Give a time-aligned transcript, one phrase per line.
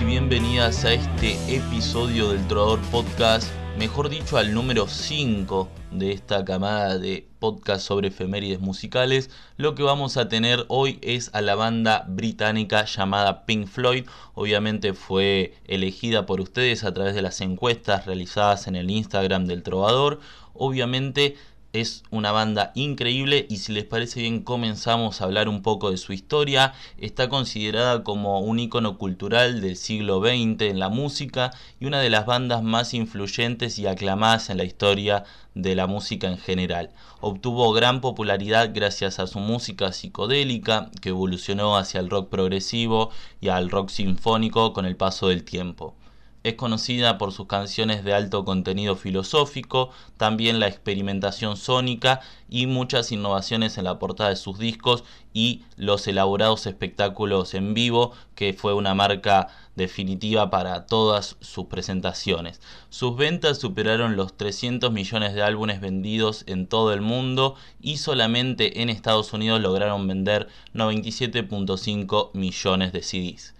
[0.00, 3.48] Y bienvenidas a este episodio del Trovador Podcast,
[3.78, 9.30] mejor dicho al número 5 de esta camada de podcast sobre efemérides musicales.
[9.56, 14.06] Lo que vamos a tener hoy es a la banda británica llamada Pink Floyd.
[14.34, 19.62] Obviamente fue elegida por ustedes a través de las encuestas realizadas en el Instagram del
[19.62, 20.18] Trovador.
[20.54, 21.36] Obviamente
[21.74, 25.96] es una banda increíble y si les parece bien comenzamos a hablar un poco de
[25.96, 26.72] su historia.
[26.98, 31.50] Está considerada como un icono cultural del siglo XX en la música
[31.80, 35.24] y una de las bandas más influyentes y aclamadas en la historia
[35.56, 36.90] de la música en general.
[37.20, 43.48] Obtuvo gran popularidad gracias a su música psicodélica que evolucionó hacia el rock progresivo y
[43.48, 45.96] al rock sinfónico con el paso del tiempo.
[46.44, 53.10] Es conocida por sus canciones de alto contenido filosófico, también la experimentación sónica y muchas
[53.12, 58.74] innovaciones en la portada de sus discos y los elaborados espectáculos en vivo, que fue
[58.74, 62.60] una marca definitiva para todas sus presentaciones.
[62.90, 68.82] Sus ventas superaron los 300 millones de álbumes vendidos en todo el mundo y solamente
[68.82, 73.54] en Estados Unidos lograron vender 97.5 millones de CDs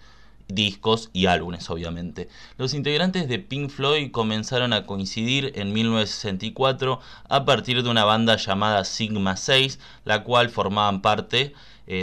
[0.49, 2.29] discos y álbumes obviamente.
[2.59, 8.37] Los integrantes de Pink Floyd comenzaron a coincidir en 1964 a partir de una banda
[8.37, 11.55] llamada Sigma 6, la cual formaban parte.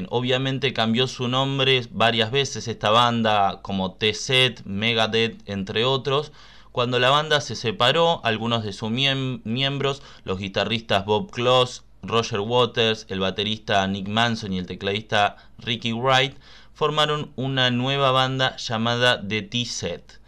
[0.09, 6.31] obviamente cambió su nombre varias veces esta banda como T-Set, Megadeth, entre otros.
[6.72, 13.06] Cuando la banda se separó, algunos de sus miembros, los guitarristas Bob Kloss, Roger Waters,
[13.09, 16.36] el baterista Nick Manson y el tecladista Ricky Wright,
[16.82, 20.20] formaron una nueva banda llamada The T-Set.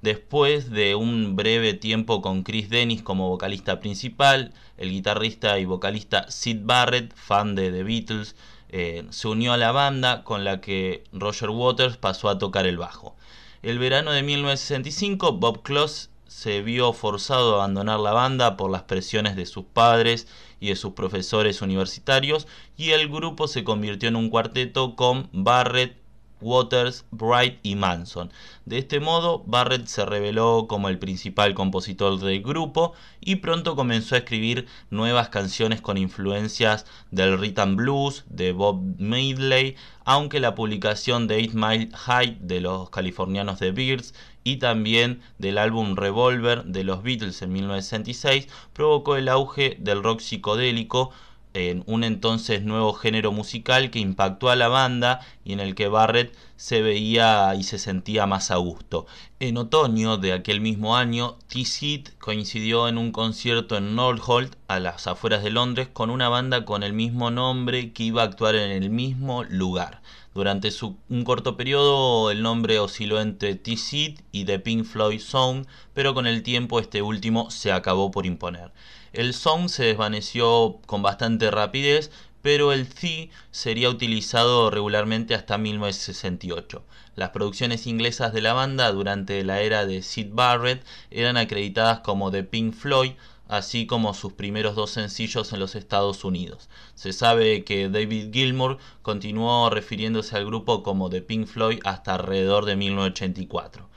[0.00, 6.30] Después de un breve tiempo con Chris Dennis como vocalista principal, el guitarrista y vocalista
[6.30, 8.36] Sid Barrett, fan de The Beatles,
[8.70, 12.78] eh, se unió a la banda con la que Roger Waters pasó a tocar el
[12.78, 13.14] bajo.
[13.60, 16.07] El verano de 1965, Bob Kloss
[16.38, 20.28] se vio forzado a abandonar la banda por las presiones de sus padres
[20.60, 25.96] y de sus profesores universitarios y el grupo se convirtió en un cuarteto con Barrett,
[26.40, 28.32] Waters, Bright y Manson.
[28.64, 34.14] De este modo, Barrett se reveló como el principal compositor del grupo y pronto comenzó
[34.14, 41.26] a escribir nuevas canciones con influencias del rhythm blues de Bob Medley, aunque la publicación
[41.26, 46.84] de Eight Mile High de los californianos The Bears y también del álbum Revolver de
[46.84, 51.10] los Beatles en 1966 provocó el auge del rock psicodélico
[51.54, 55.88] en un entonces nuevo género musical que impactó a la banda y en el que
[55.88, 59.06] Barrett se veía y se sentía más a gusto.
[59.40, 65.06] En otoño de aquel mismo año, T-Seed coincidió en un concierto en Northolt, a las
[65.06, 68.70] afueras de Londres, con una banda con el mismo nombre que iba a actuar en
[68.70, 70.02] el mismo lugar.
[70.38, 70.70] Durante
[71.08, 76.28] un corto periodo el nombre osciló entre T-Seed y The Pink Floyd Sound, pero con
[76.28, 78.70] el tiempo este último se acabó por imponer.
[79.12, 86.84] El Sound se desvaneció con bastante rapidez, pero el T sería utilizado regularmente hasta 1968.
[87.16, 92.30] Las producciones inglesas de la banda durante la era de Sid Barrett eran acreditadas como
[92.30, 93.14] The Pink Floyd,
[93.48, 96.68] así como sus primeros dos sencillos en los Estados Unidos.
[96.94, 102.64] Se sabe que David Gilmour continuó refiriéndose al grupo como The Pink Floyd hasta alrededor
[102.66, 103.88] de 1984.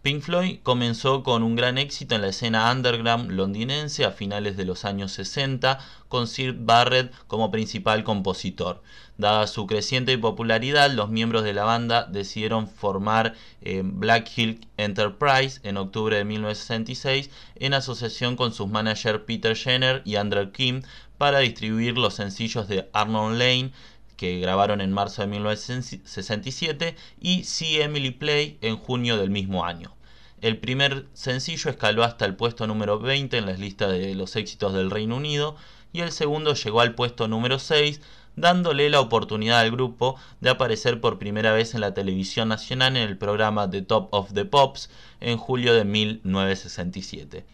[0.00, 4.64] Pink Floyd comenzó con un gran éxito en la escena underground londinense a finales de
[4.64, 8.80] los años 60, con Sir Barrett como principal compositor.
[9.18, 15.58] Dada su creciente popularidad, los miembros de la banda decidieron formar eh, Black Hill Enterprise
[15.64, 20.82] en octubre de 1966 en asociación con sus managers Peter Jenner y Andrew Kim
[21.18, 23.72] para distribuir los sencillos de Arnold Lane,
[24.16, 29.96] que grabaron en marzo de 1967, y See Emily Play en junio del mismo año.
[30.40, 34.74] El primer sencillo escaló hasta el puesto número 20 en las listas de los éxitos
[34.74, 35.56] del Reino Unido
[35.92, 38.00] y el segundo llegó al puesto número 6,
[38.40, 43.08] dándole la oportunidad al grupo de aparecer por primera vez en la televisión nacional en
[43.08, 44.90] el programa The Top of the Pops
[45.20, 47.44] en julio de 1967.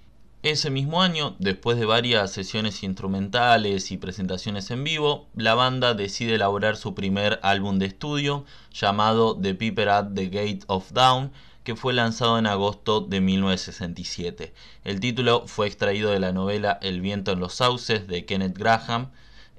[0.45, 6.35] Ese mismo año, después de varias sesiones instrumentales y presentaciones en vivo, la banda decide
[6.35, 11.33] elaborar su primer álbum de estudio llamado The Piper at the Gate of Dawn,
[11.63, 14.53] que fue lanzado en agosto de 1967.
[14.85, 19.13] El título fue extraído de la novela El viento en los sauces de Kenneth Graham.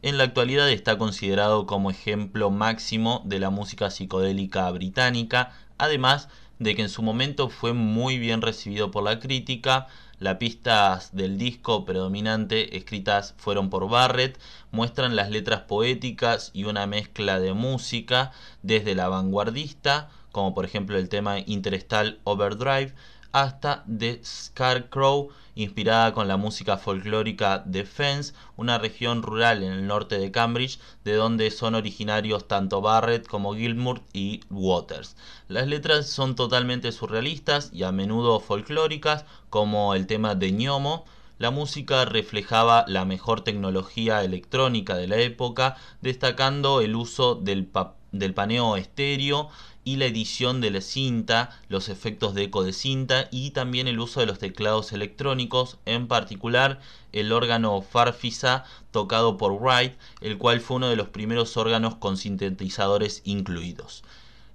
[0.06, 6.30] En la actualidad está considerado como ejemplo máximo de la música psicodélica británica, además
[6.60, 9.88] de que en su momento fue muy bien recibido por la crítica,
[10.20, 16.86] las pistas del disco predominante escritas fueron por Barrett, muestran las letras poéticas y una
[16.86, 18.32] mezcla de música
[18.62, 22.94] desde la vanguardista como por ejemplo el tema Interestal Overdrive,
[23.32, 29.88] hasta The Scarecrow, inspirada con la música folclórica de Fens, una región rural en el
[29.88, 35.16] norte de Cambridge, de donde son originarios tanto Barrett como Gilmour y Waters.
[35.48, 41.06] Las letras son totalmente surrealistas y a menudo folclóricas, como el tema de Ñomo,
[41.38, 47.70] la música reflejaba la mejor tecnología electrónica de la época, destacando el uso del,
[48.14, 49.50] del paneo estéreo
[49.86, 54.00] y la edición de la cinta, los efectos de eco de cinta y también el
[54.00, 56.82] uso de los teclados electrónicos, en particular
[57.14, 62.18] el órgano Farfisa tocado por Wright, el cual fue uno de los primeros órganos con
[62.18, 64.04] sintetizadores incluidos.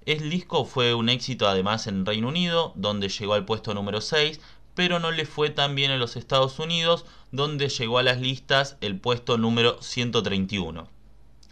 [0.05, 4.41] El disco fue un éxito además en Reino Unido, donde llegó al puesto número 6,
[4.75, 8.75] pero no le fue tan bien en los Estados Unidos, donde llegó a las listas
[8.81, 11.00] el puesto número 131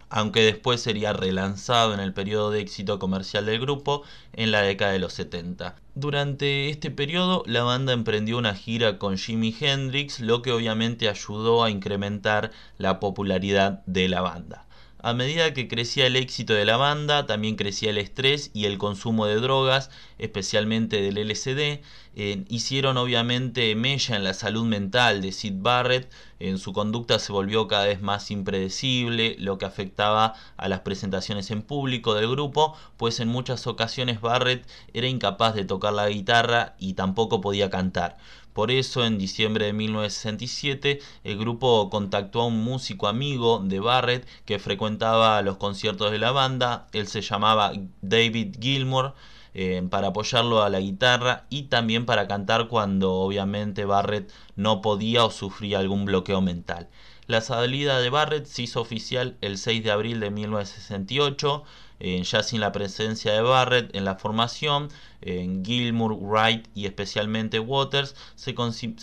[0.10, 4.04] aunque después sería relanzado en el periodo de éxito comercial del grupo
[4.34, 5.76] en la década de los 70.
[5.96, 11.64] Durante este periodo la banda emprendió una gira con Jimi Hendrix, lo que obviamente ayudó
[11.64, 14.66] a incrementar la popularidad de la banda.
[15.02, 18.78] A medida que crecía el éxito de la banda, también crecía el estrés y el
[18.78, 21.82] consumo de drogas, especialmente del LSD.
[22.16, 26.12] Eh, hicieron obviamente mella en la salud mental de Sid Barrett.
[26.40, 31.50] En su conducta se volvió cada vez más impredecible, lo que afectaba a las presentaciones
[31.52, 36.76] en público del grupo, pues en muchas ocasiones Barrett era incapaz de tocar la guitarra
[36.78, 38.18] y tampoco podía cantar.
[38.54, 44.28] Por eso, en diciembre de 1967, el grupo contactó a un músico amigo de Barrett
[44.46, 46.88] que frecuentaba los conciertos de la banda.
[46.94, 49.14] Él se llamaba David Gilmour.
[49.56, 55.26] Eh, para apoyarlo a la guitarra y también para cantar cuando obviamente Barrett no podía
[55.26, 56.88] o sufría algún bloqueo mental.
[57.26, 61.64] La salida de Barrett se hizo oficial el 6 de abril de 1968
[62.00, 64.90] ya sin la presencia de Barrett en la formación,
[65.22, 68.56] en Gilmour, Wright y especialmente Waters se,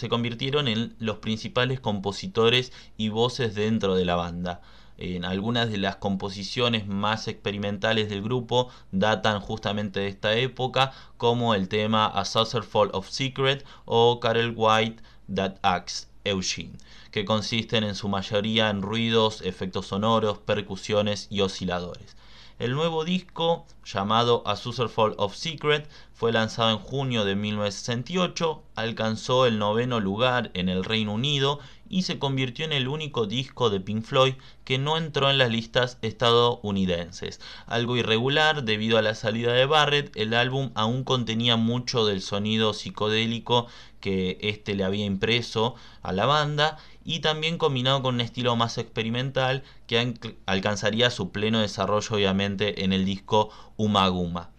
[0.09, 4.63] convirtieron en los principales compositores y voces dentro de la banda.
[4.99, 11.55] En algunas de las composiciones más experimentales del grupo datan justamente de esta época, como
[11.55, 15.03] el tema A Saucerful of Secret o Carol White
[15.35, 16.79] That Axe Eugene,
[17.11, 22.17] que consisten en su mayoría en ruidos, efectos sonoros, percusiones y osciladores.
[22.59, 29.45] El nuevo disco, llamado A Fall of Secret, fue lanzado en junio de 1968, alcanzó
[29.45, 31.61] el noveno lugar en el Reino Unido
[31.91, 35.51] y se convirtió en el único disco de Pink Floyd que no entró en las
[35.51, 37.43] listas estadounidenses.
[37.67, 42.73] Algo irregular debido a la salida de Barrett, el álbum aún contenía mucho del sonido
[42.73, 43.67] psicodélico
[44.01, 48.77] que éste le había impreso a la banda y también combinado con un estilo más
[48.77, 54.51] experimental que alcanzaría su pleno desarrollo obviamente en el disco Umaguma.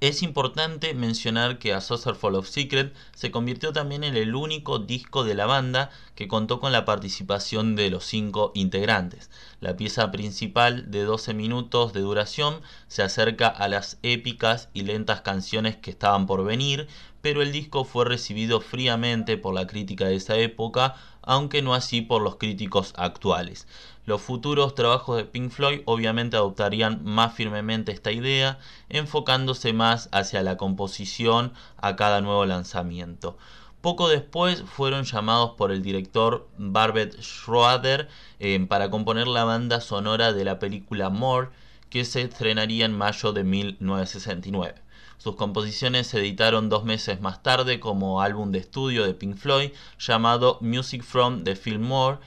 [0.00, 5.24] Es importante mencionar que A Fall of Secret se convirtió también en el único disco
[5.24, 9.28] de la banda que contó con la participación de los cinco integrantes.
[9.60, 15.22] La pieza principal de 12 minutos de duración se acerca a las épicas y lentas
[15.22, 16.86] canciones que estaban por venir,
[17.20, 20.94] pero el disco fue recibido fríamente por la crítica de esa época,
[21.28, 23.68] aunque no así por los críticos actuales.
[24.06, 30.42] Los futuros trabajos de Pink Floyd obviamente adoptarían más firmemente esta idea, enfocándose más hacia
[30.42, 33.36] la composición a cada nuevo lanzamiento.
[33.82, 38.08] Poco después fueron llamados por el director Barbet Schroeder
[38.40, 41.50] eh, para componer la banda sonora de la película More,
[41.90, 44.87] que se estrenaría en mayo de 1969.
[45.18, 49.72] Sus composiciones se editaron dos meses más tarde como álbum de estudio de Pink Floyd
[49.98, 52.18] llamado Music from the Film More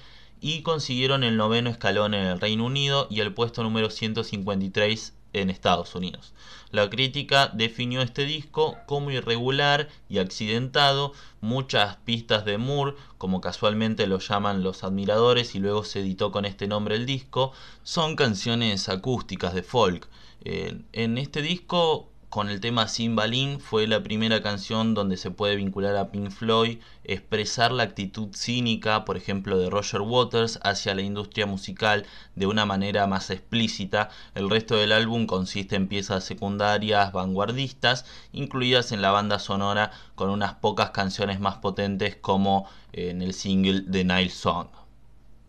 [0.42, 5.50] y consiguieron el noveno escalón en el Reino Unido y el puesto número 153 en
[5.50, 6.34] Estados Unidos.
[6.72, 14.06] La crítica definió este disco como irregular y accidentado, muchas pistas de Moore, como casualmente
[14.08, 18.90] lo llaman los admiradores y luego se editó con este nombre el disco, son canciones
[18.90, 20.10] acústicas de folk.
[20.44, 25.58] Eh, en este disco con el tema Cymbalin fue la primera canción donde se puede
[25.58, 31.02] vincular a Pink Floyd, expresar la actitud cínica, por ejemplo, de Roger Waters hacia la
[31.02, 34.12] industria musical de una manera más explícita.
[34.34, 40.30] El resto del álbum consiste en piezas secundarias vanguardistas, incluidas en la banda sonora con
[40.30, 44.81] unas pocas canciones más potentes como en el single The Nile Song.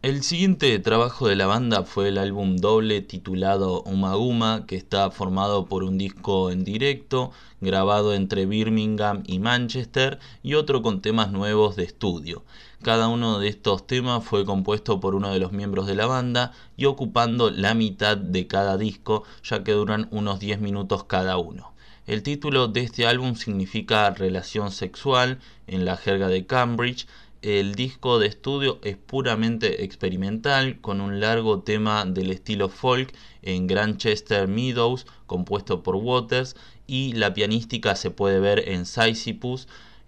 [0.03, 5.67] El siguiente trabajo de la banda fue el álbum doble titulado Uma que está formado
[5.67, 7.31] por un disco en directo,
[7.61, 12.43] grabado entre Birmingham y Manchester, y otro con temas nuevos de estudio.
[12.83, 16.51] Cada uno de estos temas fue compuesto por uno de los miembros de la banda
[16.77, 21.75] y ocupando la mitad de cada disco, ya que duran unos 10 minutos cada uno.
[22.09, 27.07] El título de este álbum significa relación sexual en la jerga de Cambridge.
[27.43, 33.67] El disco de estudio es puramente experimental, con un largo tema del estilo folk en
[33.67, 36.55] Grantchester Meadows, compuesto por Waters,
[36.87, 39.67] y la pianística se puede ver en Sisyphus,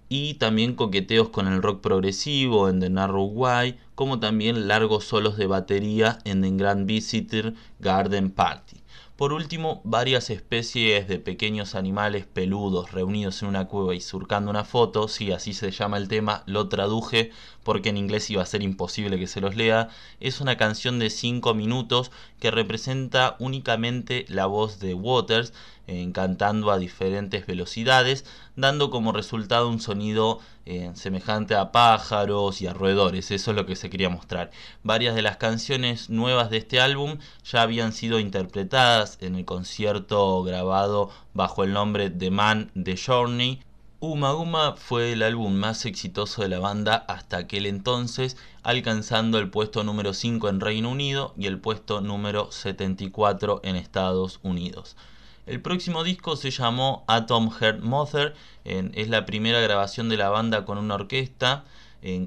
[0.09, 5.37] y también coqueteos con el rock progresivo en The Narrow Way, como también largos solos
[5.37, 8.84] de batería en The Grand Visitor Garden Party.
[9.17, 14.65] Por último, varias especies de pequeños animales peludos reunidos en una cueva y surcando una
[14.65, 17.31] foto, sí, así se llama el tema, lo traduje
[17.65, 19.89] porque en inglés iba a ser imposible que se los lea,
[20.21, 25.53] es una canción de 5 minutos que representa únicamente la voz de Waters,
[26.13, 28.25] cantando a diferentes velocidades,
[28.57, 33.67] dando como resultado un sonido eh, semejante a pájaros y a roedores, eso es lo
[33.67, 34.51] que se quería mostrar.
[34.83, 40.43] Varias de las canciones nuevas de este álbum ya habían sido interpretadas en el concierto
[40.43, 43.63] grabado bajo el nombre The Man The Journey.
[44.07, 49.49] Uma Uma fue el álbum más exitoso de la banda hasta aquel entonces, alcanzando el
[49.49, 54.99] puesto número 5 en Reino Unido y el puesto número 74 en Estados Unidos.
[55.47, 58.35] El próximo disco se llamó Atom Heart Mother,
[58.65, 61.65] es la primera grabación de la banda con una orquesta,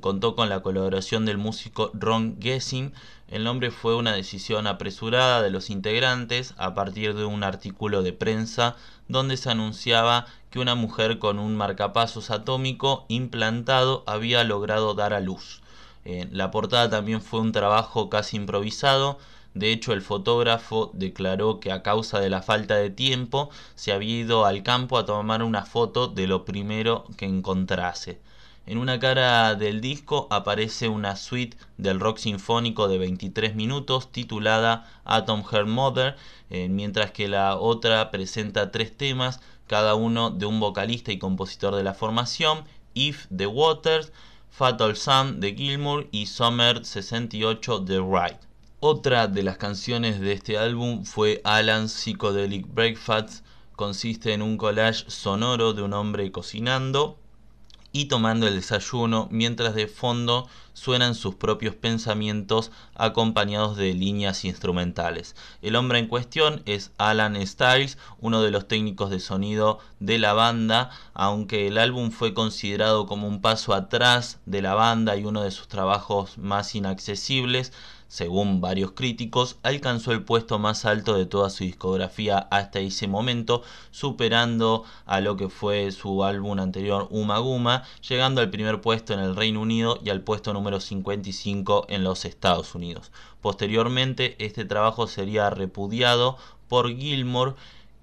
[0.01, 2.91] contó con la colaboración del músico Ron Gessing.
[3.27, 8.13] El nombre fue una decisión apresurada de los integrantes a partir de un artículo de
[8.13, 8.75] prensa
[9.07, 15.19] donde se anunciaba que una mujer con un marcapasos atómico implantado había logrado dar a
[15.19, 15.61] luz.
[16.05, 19.17] la portada también fue un trabajo casi improvisado
[19.57, 24.19] de hecho, el fotógrafo declaró que a causa de la falta de tiempo se había
[24.19, 28.19] ido al campo a tomar una foto de lo primero que encontrase.
[28.67, 34.85] En una cara del disco aparece una suite del rock sinfónico de 23 minutos titulada
[35.05, 36.17] Atom Her Mother,
[36.49, 41.75] eh, mientras que la otra presenta tres temas, cada uno de un vocalista y compositor
[41.75, 44.11] de la formación, If the Waters,
[44.49, 48.39] Fatal Sun de Gilmour y Summer 68 de Wright.
[48.81, 53.45] Otra de las canciones de este álbum fue Alan's Psychedelic Breakfast.
[53.77, 57.17] Consiste en un collage sonoro de un hombre cocinando
[57.97, 65.35] y tomando el desayuno mientras de fondo suenan sus propios pensamientos acompañados de líneas instrumentales.
[65.63, 70.33] El hombre en cuestión es Alan Styles, uno de los técnicos de sonido de la
[70.33, 75.41] banda, aunque el álbum fue considerado como un paso atrás de la banda y uno
[75.41, 77.73] de sus trabajos más inaccesibles,
[78.07, 83.63] según varios críticos, alcanzó el puesto más alto de toda su discografía hasta ese momento,
[83.91, 89.19] superando a lo que fue su álbum anterior Uma Guma, llegando al primer puesto en
[89.19, 93.11] el Reino Unido y al puesto número 55 en los Estados Unidos.
[93.41, 96.37] Posteriormente, este trabajo sería repudiado
[96.67, 97.53] por Gilmore,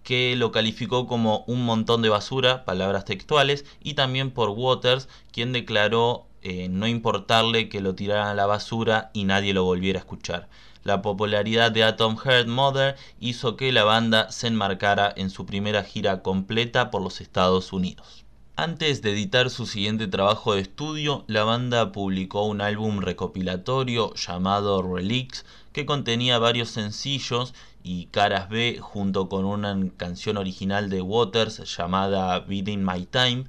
[0.05, 5.53] que lo calificó como un montón de basura, palabras textuales, y también por Waters, quien
[5.53, 10.03] declaró eh, no importarle que lo tiraran a la basura y nadie lo volviera a
[10.03, 10.49] escuchar.
[10.85, 15.83] La popularidad de Atom Heart Mother hizo que la banda se enmarcara en su primera
[15.83, 18.27] gira completa por los Estados Unidos.
[18.57, 24.83] Antes de editar su siguiente trabajo de estudio, la banda publicó un álbum recopilatorio llamado
[24.83, 31.77] Relics que contenía varios sencillos y caras B junto con una canción original de Waters
[31.77, 33.45] llamada Beating My Time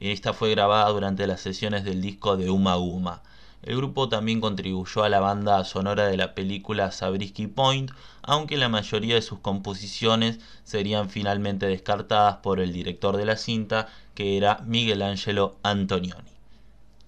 [0.00, 3.22] esta fue grabada durante las sesiones del disco de Uma Uma.
[3.62, 7.90] El grupo también contribuyó a la banda sonora de la película Sabrisky Point,
[8.22, 13.88] aunque la mayoría de sus composiciones serían finalmente descartadas por el director de la cinta,
[14.14, 16.29] que era Miguel Angelo Antonioni.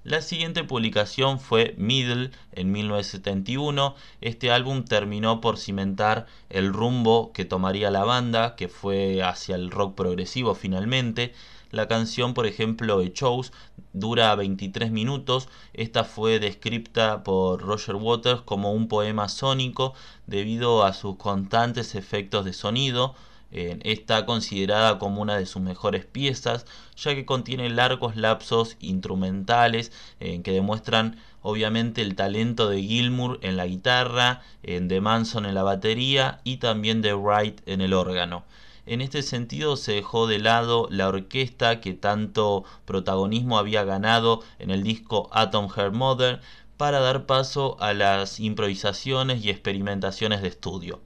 [0.05, 3.95] La siguiente publicación fue Middle en 1971.
[4.21, 9.71] Este álbum terminó por cimentar el rumbo que tomaría la banda, que fue hacia el
[9.71, 11.35] rock progresivo finalmente.
[11.71, 13.53] La canción, por ejemplo, de Chose
[13.93, 15.49] dura 23 minutos.
[15.73, 19.95] Esta fue descrita por Roger Waters como un poema sónico
[20.27, 23.15] debido a sus constantes efectos de sonido.
[23.53, 26.67] Está considerada como una de sus mejores piezas,
[26.97, 33.67] ya que contiene largos lapsos instrumentales que demuestran obviamente el talento de Gilmour en la
[33.67, 38.45] guitarra, de Manson en la batería y también de Wright en el órgano.
[38.85, 44.71] En este sentido se dejó de lado la orquesta que tanto protagonismo había ganado en
[44.71, 46.41] el disco Atom Her Mother
[46.79, 51.01] para dar paso a las improvisaciones y experimentaciones de estudio.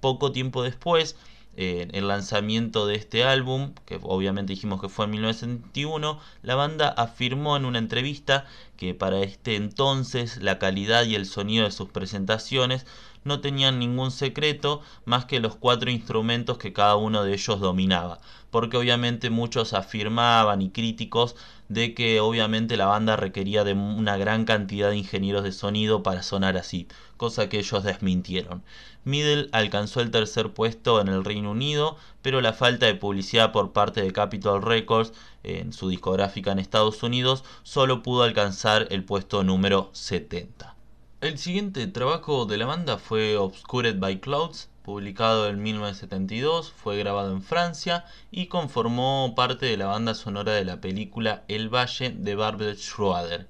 [0.00, 1.14] Poco tiempo después,
[1.60, 6.88] en el lanzamiento de este álbum, que obviamente dijimos que fue en 1971, la banda
[6.88, 8.46] afirmó en una entrevista
[8.78, 12.86] que para este entonces la calidad y el sonido de sus presentaciones
[13.24, 18.20] no tenían ningún secreto más que los cuatro instrumentos que cada uno de ellos dominaba,
[18.50, 21.36] porque obviamente muchos afirmaban y críticos
[21.68, 26.22] de que obviamente la banda requería de una gran cantidad de ingenieros de sonido para
[26.22, 26.88] sonar así,
[27.18, 28.62] cosa que ellos desmintieron.
[29.04, 33.72] Middle alcanzó el tercer puesto en el Reino Unido, pero la falta de publicidad por
[33.72, 39.42] parte de Capitol Records en su discográfica en Estados Unidos solo pudo alcanzar el puesto
[39.42, 40.76] número 70.
[41.22, 47.32] El siguiente trabajo de la banda fue Obscured by Clouds, publicado en 1972, fue grabado
[47.32, 52.34] en Francia y conformó parte de la banda sonora de la película El Valle de
[52.34, 53.48] Barbara Schroeder.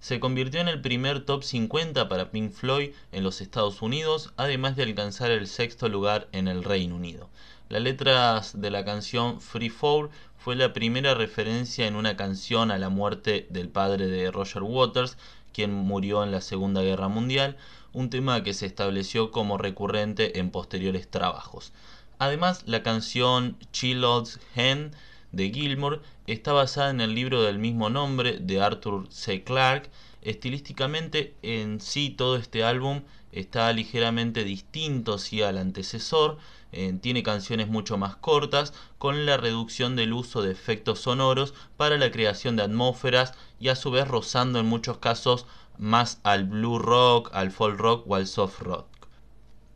[0.00, 4.74] Se convirtió en el primer top 50 para Pink Floyd en los Estados Unidos, además
[4.74, 7.28] de alcanzar el sexto lugar en el Reino Unido.
[7.68, 12.78] La letra de la canción Free Fall fue la primera referencia en una canción a
[12.78, 15.18] la muerte del padre de Roger Waters,
[15.52, 17.58] quien murió en la Segunda Guerra Mundial,
[17.92, 21.74] un tema que se estableció como recurrente en posteriores trabajos.
[22.18, 24.92] Además, la canción Chillod's Hen
[25.32, 29.42] de Gilmour está basada en el libro del mismo nombre de Arthur C.
[29.44, 29.90] Clarke.
[30.22, 36.38] Estilísticamente, en sí, todo este álbum está ligeramente distinto sí, al antecesor.
[36.72, 41.96] Eh, tiene canciones mucho más cortas, con la reducción del uso de efectos sonoros para
[41.98, 45.46] la creación de atmósferas y a su vez rozando en muchos casos
[45.78, 48.99] más al blue rock, al folk rock o al soft rock.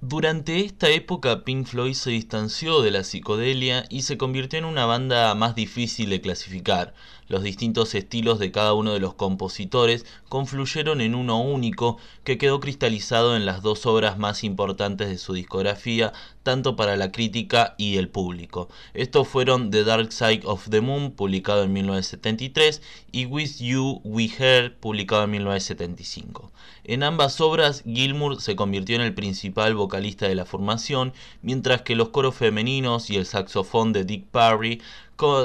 [0.07, 4.85] Durante esta época Pink Floyd se distanció de la psicodelia y se convirtió en una
[4.85, 6.93] banda más difícil de clasificar.
[7.27, 12.61] Los distintos estilos de cada uno de los compositores confluyeron en uno único que quedó
[12.61, 16.13] cristalizado en las dos obras más importantes de su discografía,
[16.45, 18.69] tanto para la crítica y el público.
[18.93, 24.31] Estos fueron The Dark Side of the Moon, publicado en 1973, y With You We
[24.39, 26.53] Heard, publicado en 1975.
[26.85, 31.97] En ambas obras, Gilmour se convirtió en el principal vocalista de la formación, mientras que
[31.97, 34.81] los coros femeninos y el saxofón de Dick Parry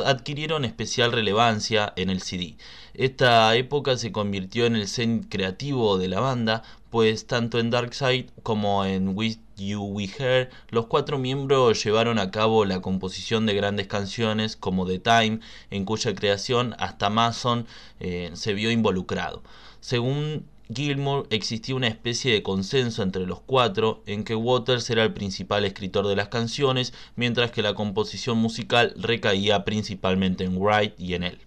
[0.06, 2.58] adquirieron especial relevancia en el CD.
[2.94, 7.94] Esta época se convirtió en el zen creativo de la banda, pues tanto en Dark
[7.94, 13.46] Side como en With You We Hear, los cuatro miembros llevaron a cabo la composición
[13.46, 17.68] de grandes canciones como The Time, en cuya creación hasta Mason
[18.00, 19.44] eh, se vio involucrado.
[19.80, 25.14] Según Gilmour existía una especie de consenso entre los cuatro en que Waters era el
[25.14, 31.16] principal escritor de las canciones, mientras que la composición musical recaía principalmente en Wright y
[31.16, 31.40] en él.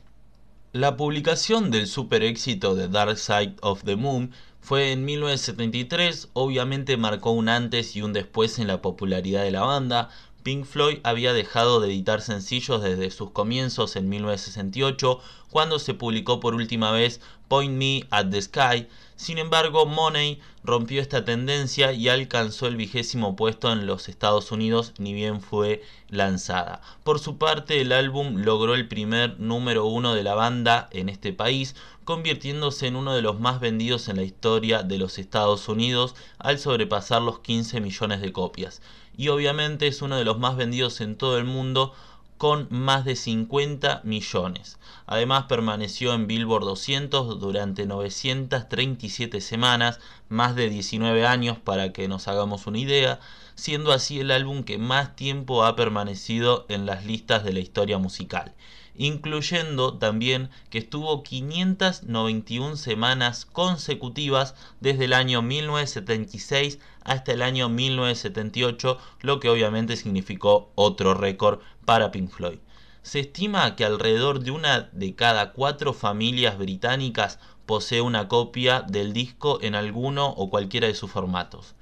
[0.73, 6.97] La publicación del super éxito de Dark Side of the Moon fue en 1973, obviamente
[6.97, 10.09] marcó un antes y un después en la popularidad de la banda,
[10.45, 15.19] Pink Floyd había dejado de editar sencillos desde sus comienzos en 1968,
[15.51, 17.21] cuando se publicó por última vez
[17.53, 18.89] Point Me at the Sky.
[19.15, 24.95] Sin embargo, Money rompió esta tendencia y alcanzó el vigésimo puesto en los Estados Unidos,
[24.97, 26.81] ni bien fue lanzada.
[27.05, 31.35] Por su parte, el álbum logró el primer número uno de la banda en este
[31.35, 36.15] país, convirtiéndose en uno de los más vendidos en la historia de los Estados Unidos
[36.39, 38.81] al sobrepasar los 15 millones de copias
[39.17, 41.95] y obviamente es uno de los más vendidos en todo el mundo
[42.43, 44.81] con más de 50 millones.
[45.07, 52.27] Además permaneció en Billboard 200 durante 937 semanas, más de 19 años para que nos
[52.27, 53.21] hagamos una idea,
[53.55, 57.99] siendo así el álbum que más tiempo ha permanecido en las listas de la historia
[57.99, 58.53] musical
[58.95, 68.99] incluyendo también que estuvo 591 semanas consecutivas desde el año 1976 hasta el año 1978,
[69.21, 72.59] lo que obviamente significó otro récord para Pink Floyd.
[73.03, 79.13] Se estima que alrededor de una de cada cuatro familias británicas posee una copia del
[79.13, 81.75] disco en alguno o cualquiera de sus formatos.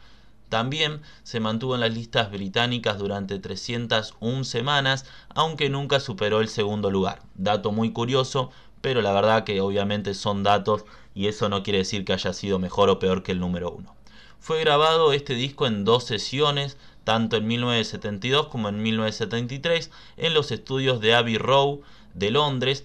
[0.51, 6.91] También se mantuvo en las listas británicas durante 301 semanas, aunque nunca superó el segundo
[6.91, 7.23] lugar.
[7.37, 10.85] Dato muy curioso, pero la verdad que obviamente son datos
[11.15, 13.95] y eso no quiere decir que haya sido mejor o peor que el número uno.
[14.41, 20.51] Fue grabado este disco en dos sesiones, tanto en 1972 como en 1973, en los
[20.51, 21.79] estudios de Abbey Road
[22.15, 22.85] de Londres.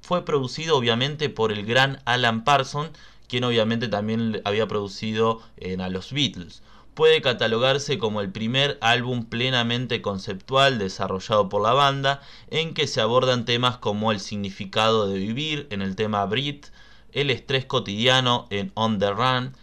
[0.00, 2.92] Fue producido obviamente por el gran Alan Parsons,
[3.28, 6.62] quien obviamente también había producido en a los Beatles
[6.96, 13.02] puede catalogarse como el primer álbum plenamente conceptual desarrollado por la banda, en que se
[13.02, 16.68] abordan temas como el significado de vivir en el tema Brit,
[17.12, 19.54] el estrés cotidiano en On the Run,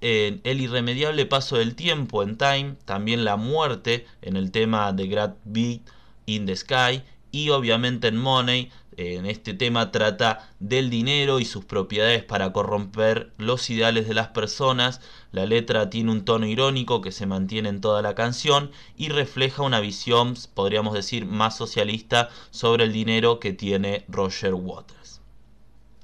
[0.00, 5.36] el irremediable paso del tiempo en Time, también la muerte en el tema de Great
[5.44, 5.82] Beat
[6.26, 11.64] in the Sky y obviamente en Money, en este tema trata del dinero y sus
[11.64, 15.00] propiedades para corromper los ideales de las personas.
[15.32, 19.62] La letra tiene un tono irónico que se mantiene en toda la canción y refleja
[19.62, 24.99] una visión, podríamos decir, más socialista sobre el dinero que tiene Roger Waters.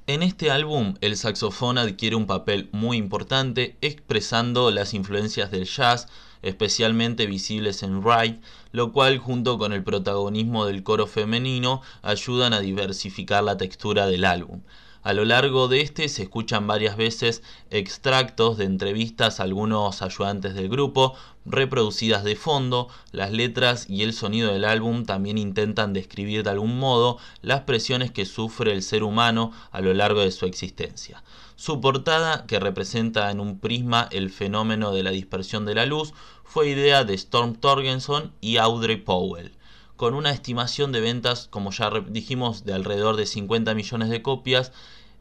[0.08, 6.06] En este álbum el saxofón adquiere un papel muy importante expresando las influencias del jazz,
[6.42, 8.40] especialmente visibles en Ride,
[8.70, 14.24] lo cual junto con el protagonismo del coro femenino ayudan a diversificar la textura del
[14.26, 14.60] álbum.
[15.06, 17.40] A lo largo de este se escuchan varias veces
[17.70, 21.14] extractos de entrevistas a algunos ayudantes del grupo,
[21.44, 26.80] reproducidas de fondo, las letras y el sonido del álbum también intentan describir de algún
[26.80, 31.22] modo las presiones que sufre el ser humano a lo largo de su existencia.
[31.54, 36.14] Su portada, que representa en un prisma el fenómeno de la dispersión de la luz,
[36.42, 39.52] fue idea de Storm Torgenson y Audrey Powell
[39.96, 44.72] con una estimación de ventas, como ya dijimos, de alrededor de 50 millones de copias.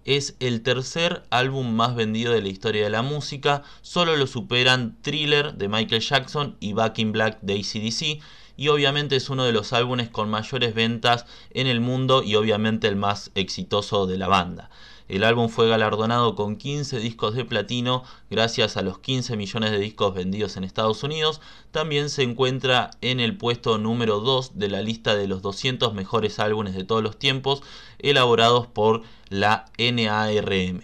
[0.05, 4.95] Es el tercer álbum más vendido de la historia de la música, solo lo superan
[5.01, 8.21] Thriller de Michael Jackson y Back in Black de ACDC,
[8.55, 12.87] y obviamente es uno de los álbumes con mayores ventas en el mundo y obviamente
[12.87, 14.69] el más exitoso de la banda.
[15.07, 19.77] El álbum fue galardonado con 15 discos de platino gracias a los 15 millones de
[19.77, 21.41] discos vendidos en Estados Unidos.
[21.71, 26.39] También se encuentra en el puesto número 2 de la lista de los 200 mejores
[26.39, 27.61] álbumes de todos los tiempos
[27.99, 30.81] elaborados por la NARM.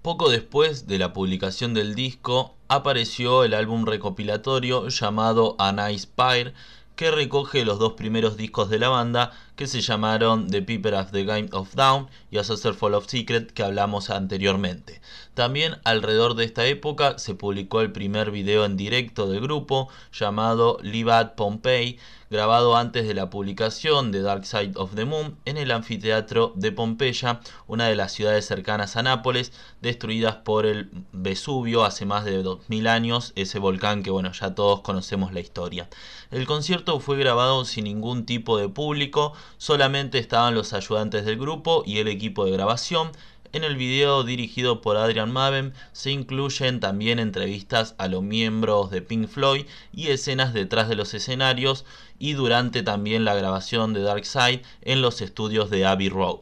[0.00, 6.54] Poco después de la publicación del disco apareció el álbum recopilatorio llamado A Nice Pyre
[6.96, 11.10] que recoge los dos primeros discos de la banda que se llamaron The People of
[11.10, 15.00] the Game of Down y A Saucer Full of Secret que hablamos anteriormente.
[15.34, 20.78] También alrededor de esta época se publicó el primer video en directo del grupo llamado
[20.82, 21.98] Live at Pompeii
[22.34, 26.72] grabado antes de la publicación de Dark Side of the Moon en el anfiteatro de
[26.72, 32.42] Pompeya, una de las ciudades cercanas a Nápoles, destruidas por el Vesubio hace más de
[32.42, 35.88] 2000 años, ese volcán que bueno, ya todos conocemos la historia.
[36.32, 41.84] El concierto fue grabado sin ningún tipo de público, solamente estaban los ayudantes del grupo
[41.86, 43.12] y el equipo de grabación.
[43.54, 49.00] En el video dirigido por Adrian Maven se incluyen también entrevistas a los miembros de
[49.00, 51.84] Pink Floyd y escenas detrás de los escenarios
[52.18, 56.38] y durante también la grabación de Dark Side en los estudios de Abbey Road.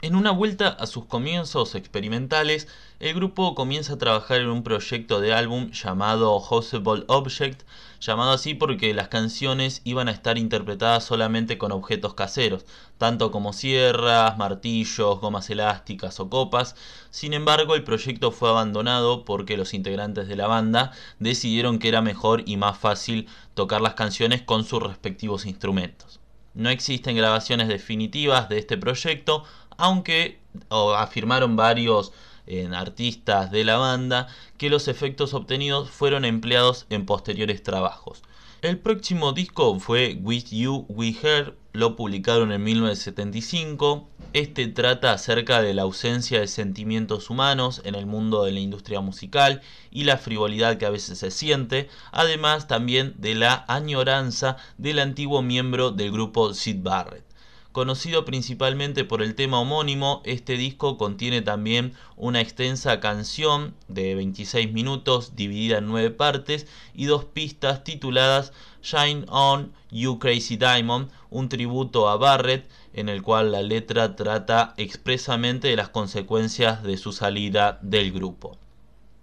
[0.00, 2.66] En una vuelta a sus comienzos experimentales,
[2.98, 7.62] el grupo comienza a trabajar en un proyecto de álbum llamado Houseable Object,
[8.02, 12.66] llamado así porque las canciones iban a estar interpretadas solamente con objetos caseros,
[12.98, 16.74] tanto como sierras, martillos, gomas elásticas o copas.
[17.10, 22.02] Sin embargo, el proyecto fue abandonado porque los integrantes de la banda decidieron que era
[22.02, 26.18] mejor y más fácil tocar las canciones con sus respectivos instrumentos.
[26.54, 29.44] No existen grabaciones definitivas de este proyecto,
[29.78, 32.12] aunque afirmaron varios
[32.52, 38.22] eh, artistas de la banda que los efectos obtenidos fueron empleados en posteriores trabajos.
[38.60, 44.06] El próximo disco fue With You We Heard, lo publicaron en 1975.
[44.34, 49.00] Este trata acerca de la ausencia de sentimientos humanos en el mundo de la industria
[49.00, 54.98] musical y la frivolidad que a veces se siente, además también de la añoranza del
[54.98, 57.31] antiguo miembro del grupo Sid Barrett.
[57.72, 64.70] Conocido principalmente por el tema homónimo, este disco contiene también una extensa canción de 26
[64.74, 71.48] minutos dividida en 9 partes y dos pistas tituladas Shine On You Crazy Diamond, un
[71.48, 77.12] tributo a Barrett en el cual la letra trata expresamente de las consecuencias de su
[77.12, 78.58] salida del grupo.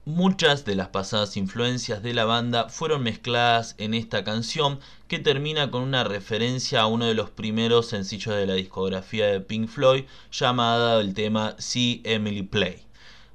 [0.10, 5.69] Muchas de las pasadas influencias de la banda fueron mezcladas en esta canción que termina
[5.69, 10.06] con una referencia a uno de los primeros sencillos de la discografía de Pink Floyd
[10.32, 12.82] llamada el tema See Emily Play.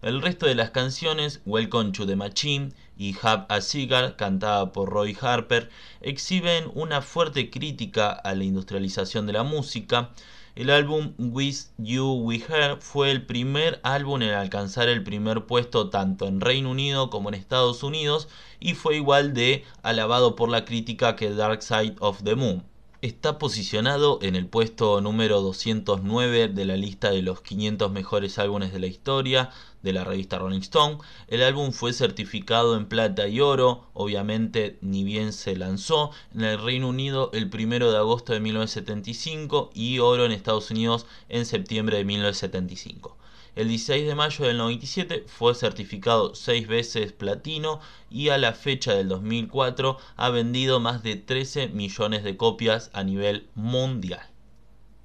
[0.02, 4.90] El resto de las canciones, Welcome to the Machine y Have a Cigar, cantada por
[4.90, 10.10] Roy Harper, exhiben una fuerte crítica a la industrialización de la música,
[10.54, 15.90] el álbum With You We Her fue el primer álbum en alcanzar el primer puesto
[15.90, 18.28] tanto en Reino Unido como en Estados Unidos
[18.60, 22.62] y fue igual de alabado por la crítica que Dark Side of the Moon.
[23.04, 28.72] Está posicionado en el puesto número 209 de la lista de los 500 mejores álbumes
[28.72, 29.50] de la historia
[29.82, 30.96] de la revista Rolling Stone.
[31.28, 36.58] El álbum fue certificado en plata y oro, obviamente ni bien se lanzó en el
[36.58, 41.98] Reino Unido el 1 de agosto de 1975 y oro en Estados Unidos en septiembre
[41.98, 43.18] de 1975.
[43.56, 47.78] El 16 de mayo del 97 fue certificado 6 veces platino
[48.10, 53.04] y a la fecha del 2004 ha vendido más de 13 millones de copias a
[53.04, 54.28] nivel mundial.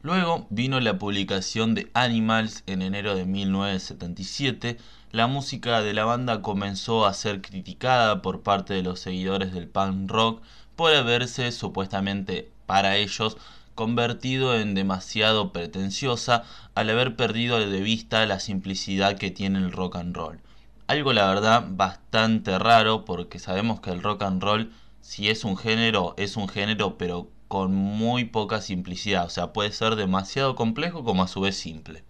[0.02, 4.78] Luego vino la publicación de Animals en enero de 1977.
[5.12, 9.68] La música de la banda comenzó a ser criticada por parte de los seguidores del
[9.68, 10.42] punk rock
[10.76, 13.38] por haberse supuestamente para ellos
[13.80, 16.44] convertido en demasiado pretenciosa
[16.76, 20.42] al haber perdido de vista la simplicidad que tiene el rock and roll.
[20.88, 25.56] Algo la verdad bastante raro porque sabemos que el rock and roll si es un
[25.56, 31.06] género es un género pero con muy poca simplicidad, o sea, puede ser demasiado complejo
[31.06, 32.04] como a su vez simple.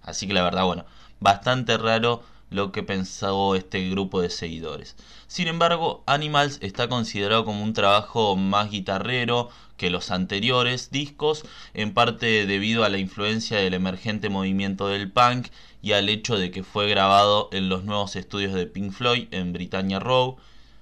[0.00, 0.86] Así que la verdad, bueno,
[1.20, 2.22] bastante raro
[2.52, 4.96] lo que pensó este grupo de seguidores.
[5.26, 11.94] Sin embargo, Animals está considerado como un trabajo más guitarrero que los anteriores discos, en
[11.94, 15.48] parte debido a la influencia del emergente movimiento del punk
[15.82, 19.52] y al hecho de que fue grabado en los nuevos estudios de Pink Floyd en
[19.52, 20.36] Britannia Row,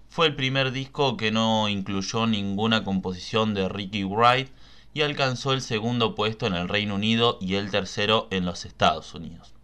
[0.09, 4.48] fue el primer disco que no incluyó ninguna composición de Ricky Wright
[4.92, 9.14] y alcanzó el segundo puesto en el Reino Unido y el tercero en los Estados
[9.14, 9.54] Unidos.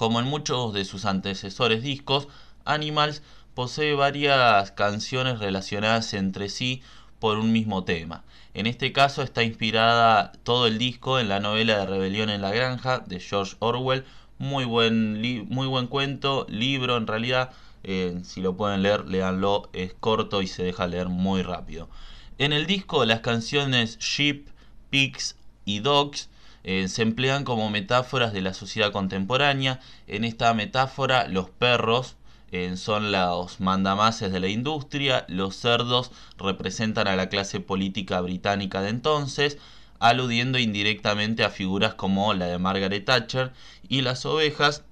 [0.00, 2.26] Como en muchos de sus antecesores discos,
[2.64, 3.20] Animals
[3.52, 6.80] posee varias canciones relacionadas entre sí
[7.18, 8.24] por un mismo tema.
[8.54, 12.50] En este caso está inspirada todo el disco en la novela de Rebelión en la
[12.50, 14.06] Granja de George Orwell.
[14.38, 17.50] Muy buen, muy buen cuento, libro en realidad,
[17.82, 21.90] eh, si lo pueden leer, leanlo, es corto y se deja leer muy rápido.
[22.38, 24.48] En el disco las canciones Sheep,
[24.88, 25.36] Pigs
[25.66, 26.29] y Dogs
[26.64, 29.80] eh, se emplean como metáforas de la sociedad contemporánea.
[30.06, 32.16] En esta metáfora los perros
[32.52, 38.82] eh, son los mandamases de la industria, los cerdos representan a la clase política británica
[38.82, 39.58] de entonces,
[40.00, 43.52] aludiendo indirectamente a figuras como la de Margaret Thatcher,
[43.88, 44.84] y las ovejas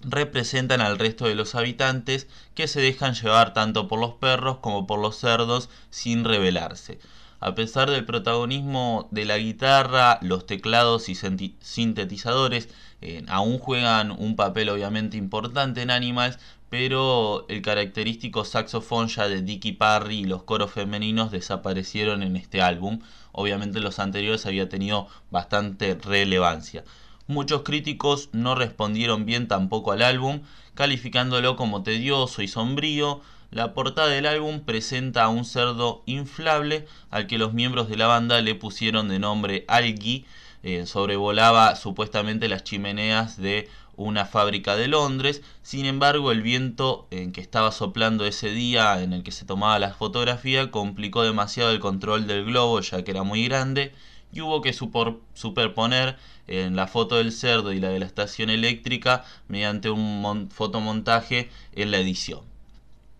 [0.00, 4.86] representan al resto de los habitantes que se dejan llevar tanto por los perros como
[4.86, 6.98] por los cerdos sin rebelarse.
[7.40, 12.68] A pesar del protagonismo de la guitarra, los teclados y sintetizadores
[13.02, 16.38] eh, aún juegan un papel obviamente importante en Animals,
[16.70, 22.62] pero el característico saxofón ya de Dicky Parry y los coros femeninos desaparecieron en este
[22.62, 23.00] álbum.
[23.30, 26.82] Obviamente los anteriores había tenido bastante relevancia.
[27.26, 30.40] Muchos críticos no respondieron bien tampoco al álbum,
[30.74, 33.20] calificándolo como tedioso y sombrío.
[33.54, 38.08] La portada del álbum presenta a un cerdo inflable al que los miembros de la
[38.08, 40.24] banda le pusieron de nombre Algi.
[40.64, 45.40] Eh, sobrevolaba supuestamente las chimeneas de una fábrica de Londres.
[45.62, 49.78] Sin embargo, el viento en que estaba soplando ese día en el que se tomaba
[49.78, 53.92] la fotografía complicó demasiado el control del globo ya que era muy grande
[54.32, 56.16] y hubo que superponer
[56.48, 61.92] en la foto del cerdo y la de la estación eléctrica mediante un fotomontaje en
[61.92, 62.53] la edición.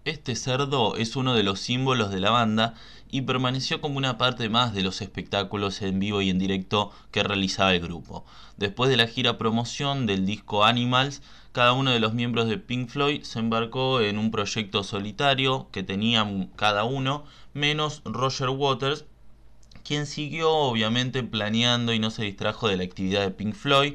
[0.05, 2.75] Este cerdo es uno de los símbolos de la banda
[3.11, 7.23] y permaneció como una parte más de los espectáculos en vivo y en directo que
[7.23, 8.27] realizaba el grupo.
[8.59, 12.91] Después de la gira promoción del disco Animals, cada uno de los miembros de Pink
[12.91, 19.07] Floyd se embarcó en un proyecto solitario que tenían cada uno, menos Roger Waters,
[19.85, 23.95] quien siguió obviamente planeando y no se distrajo de la actividad de Pink Floyd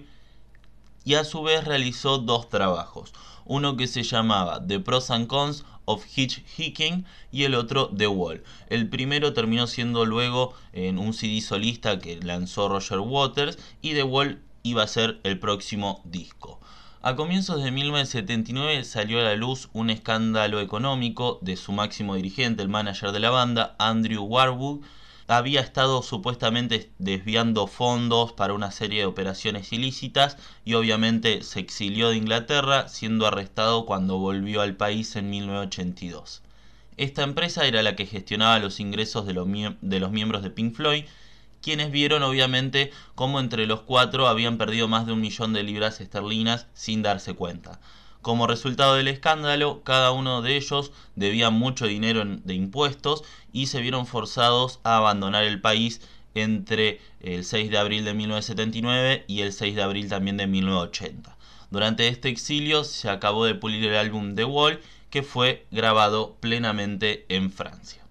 [1.05, 3.13] y a su vez realizó dos trabajos,
[3.45, 8.43] uno que se llamaba The Pros and Cons of Hitchhiking y el otro The Wall.
[8.69, 14.03] El primero terminó siendo luego en un CD solista que lanzó Roger Waters y The
[14.03, 16.59] Wall iba a ser el próximo disco.
[17.01, 22.61] A comienzos de 1979 salió a la luz un escándalo económico de su máximo dirigente,
[22.61, 24.81] el manager de la banda, Andrew Warwood,
[25.29, 32.09] había estado supuestamente desviando fondos para una serie de operaciones ilícitas y obviamente se exilió
[32.09, 36.41] de Inglaterra siendo arrestado cuando volvió al país en 1982.
[36.97, 39.47] Esta empresa era la que gestionaba los ingresos de los,
[39.81, 41.05] de los miembros de Pink Floyd,
[41.61, 46.01] quienes vieron obviamente cómo entre los cuatro habían perdido más de un millón de libras
[46.01, 47.79] esterlinas sin darse cuenta.
[48.21, 53.79] Como resultado del escándalo, cada uno de ellos debía mucho dinero de impuestos y se
[53.79, 56.01] vieron forzados a abandonar el país
[56.35, 61.37] entre el 6 de abril de 1979 y el 6 de abril también de 1980.
[61.71, 67.25] Durante este exilio se acabó de pulir el álbum The Wall que fue grabado plenamente
[67.29, 68.03] en Francia.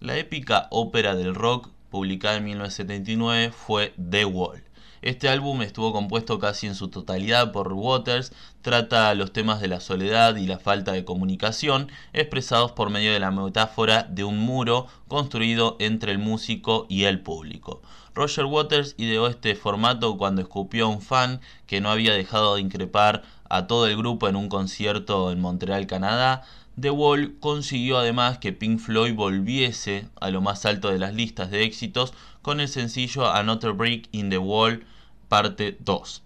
[0.00, 4.67] La épica ópera del rock publicada en 1979 fue The Wall.
[5.00, 8.32] Este álbum estuvo compuesto casi en su totalidad por Waters,
[8.62, 13.20] trata los temas de la soledad y la falta de comunicación, expresados por medio de
[13.20, 17.80] la metáfora de un muro construido entre el músico y el público.
[18.14, 22.62] Roger Waters ideó este formato cuando escupió a un fan que no había dejado de
[22.62, 26.42] increpar a todo el grupo en un concierto en Montreal, Canadá.
[26.80, 31.50] The Wall consiguió además que Pink Floyd volviese a lo más alto de las listas
[31.50, 34.84] de éxitos con el sencillo Another Break in the Wall
[35.28, 36.22] parte 2.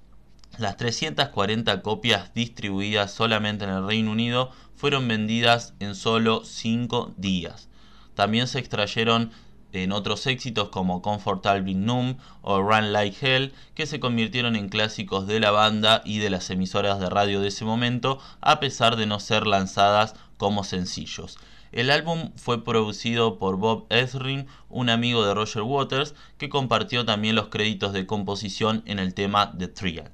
[0.59, 7.71] Las 340 copias distribuidas solamente en el Reino Unido fueron vendidas en solo 5 días.
[8.15, 9.31] También se extrayeron
[9.73, 15.27] en otros éxitos como Comfortable Numb o Run Like Hell, que se convirtieron en clásicos
[15.27, 19.07] de la banda y de las emisoras de radio de ese momento, a pesar de
[19.07, 21.39] no ser lanzadas como sencillos.
[21.71, 27.37] El álbum fue producido por Bob Ezrin, un amigo de Roger Waters, que compartió también
[27.37, 30.11] los créditos de composición en el tema The Trial.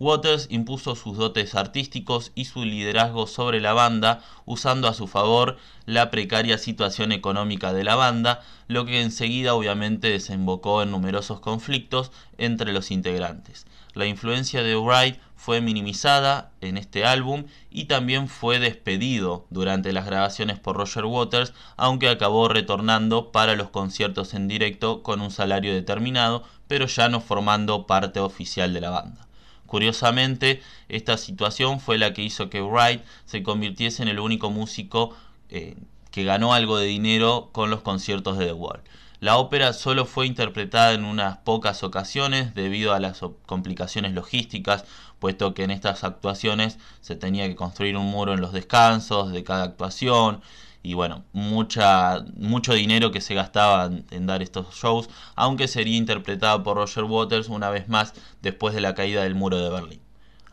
[0.00, 5.58] Waters impuso sus dotes artísticos y su liderazgo sobre la banda, usando a su favor
[5.84, 12.12] la precaria situación económica de la banda, lo que enseguida obviamente desembocó en numerosos conflictos
[12.38, 13.66] entre los integrantes.
[13.92, 20.06] La influencia de Wright fue minimizada en este álbum y también fue despedido durante las
[20.06, 25.74] grabaciones por Roger Waters, aunque acabó retornando para los conciertos en directo con un salario
[25.74, 29.29] determinado, pero ya no formando parte oficial de la banda.
[29.70, 35.14] Curiosamente, esta situación fue la que hizo que Wright se convirtiese en el único músico
[35.48, 35.76] eh,
[36.10, 38.80] que ganó algo de dinero con los conciertos de The Wall.
[39.20, 44.86] La ópera solo fue interpretada en unas pocas ocasiones debido a las complicaciones logísticas,
[45.20, 49.44] puesto que en estas actuaciones se tenía que construir un muro en los descansos de
[49.44, 50.42] cada actuación
[50.82, 56.62] y bueno, mucha, mucho dinero que se gastaba en, dar estos shows, aunque sería interpretado
[56.62, 60.00] por Roger Waters una vez más después de la caída del muro de Berlín.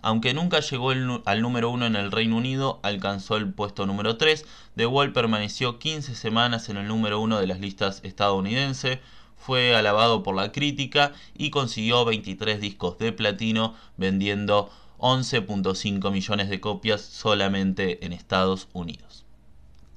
[0.01, 4.45] Aunque nunca llegó al número 1 en el Reino Unido, alcanzó el puesto número 3.
[4.75, 8.99] The Wall permaneció 15 semanas en el número 1 de las listas estadounidenses,
[9.37, 16.59] fue alabado por la crítica y consiguió 23 discos de platino vendiendo 11.5 millones de
[16.59, 19.06] copias solamente en Estados Unidos.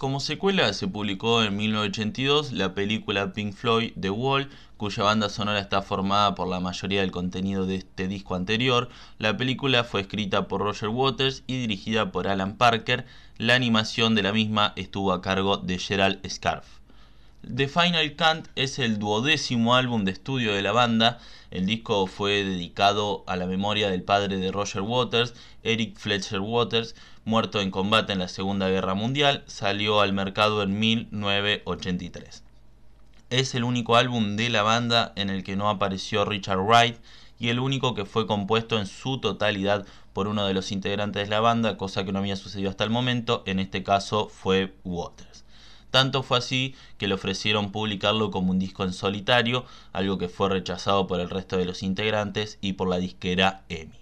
[0.00, 5.58] Como secuela se publicó en 1982 la película Pink Floyd The Wall, cuya banda sonora
[5.58, 8.88] está formada por la mayoría del contenido de este disco anterior.
[9.18, 13.04] La película fue escrita por Roger Waters y dirigida por Alan Parker.
[13.36, 16.80] La animación de la misma estuvo a cargo de Gerald Scarf.
[17.42, 21.18] The Final Count es el duodécimo álbum de estudio de la banda.
[21.50, 26.94] El disco fue dedicado a la memoria del padre de Roger Waters, Eric Fletcher Waters,
[27.24, 32.42] muerto en combate en la Segunda Guerra Mundial, salió al mercado en 1983.
[33.30, 36.96] Es el único álbum de la banda en el que no apareció Richard Wright
[37.38, 41.30] y el único que fue compuesto en su totalidad por uno de los integrantes de
[41.30, 45.44] la banda, cosa que no había sucedido hasta el momento, en este caso fue Waters.
[45.90, 50.48] Tanto fue así que le ofrecieron publicarlo como un disco en solitario, algo que fue
[50.48, 53.99] rechazado por el resto de los integrantes y por la disquera EMI.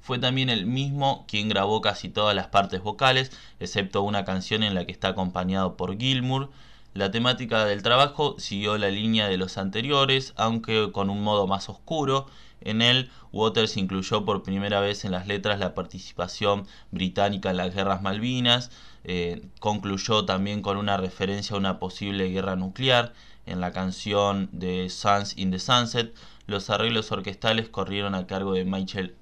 [0.00, 4.74] Fue también el mismo quien grabó casi todas las partes vocales, excepto una canción en
[4.74, 6.50] la que está acompañado por Gilmour.
[6.94, 11.68] La temática del trabajo siguió la línea de los anteriores, aunque con un modo más
[11.68, 12.26] oscuro.
[12.60, 17.74] En él, Waters incluyó por primera vez en las letras la participación británica en las
[17.74, 18.70] guerras Malvinas,
[19.04, 23.12] eh, concluyó también con una referencia a una posible guerra nuclear.
[23.46, 26.14] En la canción de Suns in the Sunset,
[26.46, 29.16] los arreglos orquestales corrieron a cargo de Michael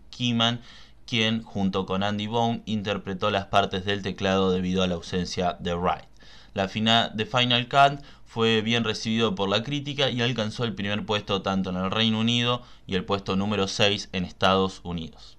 [1.06, 5.74] quien junto con Andy Bone interpretó las partes del teclado debido a la ausencia de
[5.74, 6.04] Wright.
[6.54, 11.06] La final de Final Cut fue bien recibido por la crítica y alcanzó el primer
[11.06, 15.37] puesto tanto en el Reino Unido y el puesto número 6 en Estados Unidos.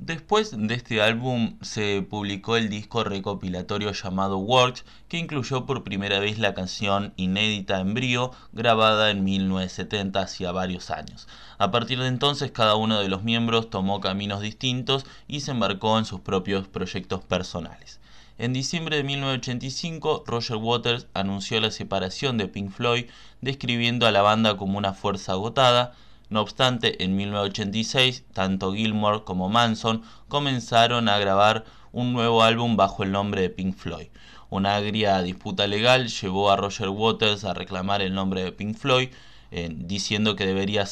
[0.00, 6.20] Después de este álbum se publicó el disco recopilatorio llamado Works, que incluyó por primera
[6.20, 11.26] vez la canción inédita Embryo, grabada en 1970 hacía varios años.
[11.58, 15.98] A partir de entonces cada uno de los miembros tomó caminos distintos y se embarcó
[15.98, 17.98] en sus propios proyectos personales.
[18.38, 23.06] En diciembre de 1985, Roger Waters anunció la separación de Pink Floyd,
[23.40, 25.96] describiendo a la banda como una fuerza agotada,
[26.30, 33.02] no obstante, en 1986, tanto Gilmore como Manson comenzaron a grabar un nuevo álbum bajo
[33.02, 34.08] el nombre de Pink Floyd.
[34.50, 39.08] Una agria disputa legal llevó a Roger Waters a reclamar el nombre de Pink Floyd,
[39.50, 40.84] eh, diciendo que debería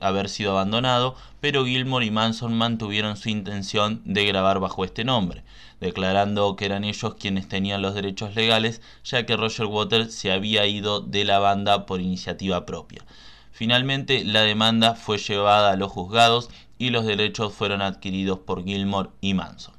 [0.00, 5.42] haber sido abandonado, pero Gilmore y Manson mantuvieron su intención de grabar bajo este nombre,
[5.80, 10.66] declarando que eran ellos quienes tenían los derechos legales, ya que Roger Waters se había
[10.66, 13.02] ido de la banda por iniciativa propia.
[13.52, 16.48] Finalmente, la demanda fue llevada a los juzgados
[16.78, 19.74] y los derechos fueron adquiridos por Gilmore y Manson.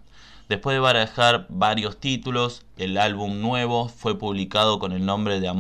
[0.47, 5.55] Después de barajar varios títulos, el álbum nuevo fue publicado con el nombre de A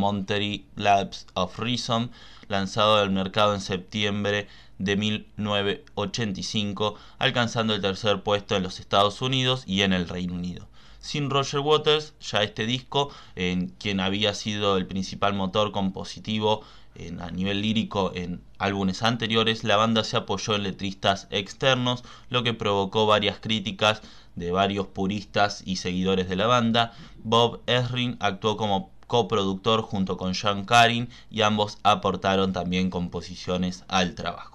[0.75, 2.11] Labs of Reason,
[2.47, 4.47] lanzado al mercado en septiembre
[4.77, 10.67] de 1985, alcanzando el tercer puesto en los Estados Unidos y en el Reino Unido.
[11.03, 16.61] Sin Roger Waters, ya este disco, en quien había sido el principal motor compositivo
[16.95, 22.43] en, a nivel lírico en álbumes anteriores, la banda se apoyó en letristas externos, lo
[22.43, 24.01] que provocó varias críticas
[24.35, 26.93] de varios puristas y seguidores de la banda.
[27.21, 34.15] Bob Esrin actuó como coproductor junto con Sean Karin y ambos aportaron también composiciones al
[34.15, 34.52] trabajo.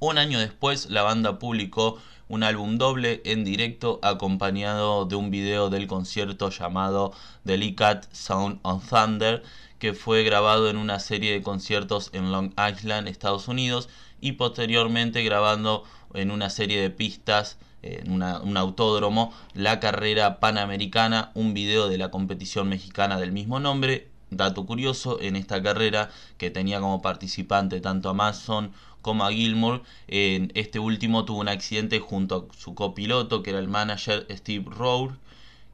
[0.00, 5.70] Un año después la banda publicó un álbum doble en directo acompañado de un video
[5.70, 9.42] del concierto llamado Delicate Sound on Thunder
[9.80, 13.88] que fue grabado en una serie de conciertos en Long Island, Estados Unidos
[14.20, 15.82] y posteriormente grabando
[16.14, 22.12] en una serie de pistas en un autódromo la carrera panamericana, un video de la
[22.12, 24.10] competición mexicana del mismo nombre.
[24.30, 28.72] Dato curioso, en esta carrera que tenía como participante tanto a Mason
[29.02, 29.82] como a Gilmour.
[30.06, 34.66] En este último tuvo un accidente junto a su copiloto, que era el manager Steve
[34.68, 35.14] Rowe,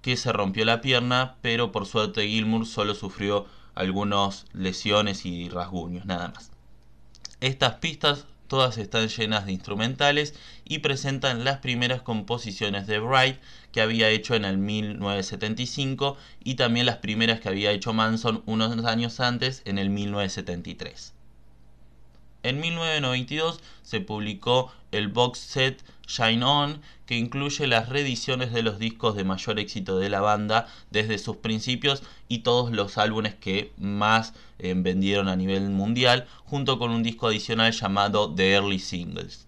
[0.03, 6.07] que se rompió la pierna, pero por suerte Gilmour solo sufrió algunas lesiones y rasguños,
[6.07, 6.51] nada más.
[7.41, 13.39] Estas pistas todas están llenas de instrumentales y presentan las primeras composiciones de Bright
[13.73, 18.85] que había hecho en el 1975 y también las primeras que había hecho Manson unos
[18.85, 21.14] años antes en el 1973.
[22.45, 28.79] En 1992 se publicó el box set Shine On, que incluye las reediciones de los
[28.79, 33.73] discos de mayor éxito de la banda desde sus principios y todos los álbumes que
[33.79, 39.47] más eh, vendieron a nivel mundial, junto con un disco adicional llamado The Early Singles.